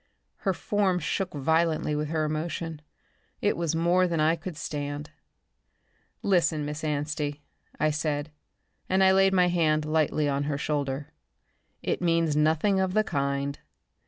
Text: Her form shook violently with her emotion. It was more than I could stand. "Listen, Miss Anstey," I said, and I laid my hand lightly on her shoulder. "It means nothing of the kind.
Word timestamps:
Her 0.37 0.53
form 0.55 0.97
shook 0.97 1.31
violently 1.31 1.95
with 1.95 2.09
her 2.09 2.25
emotion. 2.25 2.81
It 3.39 3.55
was 3.55 3.75
more 3.75 4.07
than 4.07 4.19
I 4.19 4.35
could 4.35 4.57
stand. 4.57 5.11
"Listen, 6.23 6.65
Miss 6.65 6.83
Anstey," 6.83 7.43
I 7.79 7.91
said, 7.91 8.31
and 8.89 9.03
I 9.03 9.11
laid 9.11 9.31
my 9.31 9.47
hand 9.47 9.85
lightly 9.85 10.27
on 10.27 10.45
her 10.45 10.57
shoulder. 10.57 11.13
"It 11.83 12.01
means 12.01 12.35
nothing 12.35 12.79
of 12.79 12.95
the 12.95 13.03
kind. 13.03 13.59